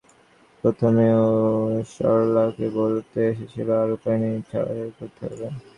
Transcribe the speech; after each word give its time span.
প্রথমে 0.63 1.07
ও 1.21 1.27
সরলাকে 1.93 2.65
বলতে 2.79 3.19
এসেছিল–আর 3.31 3.89
উপায় 3.97 4.19
নেই, 4.21 4.37
ছাড়াছাড়ি 4.49 4.91
করতে 4.97 5.21
হবে। 5.25 5.47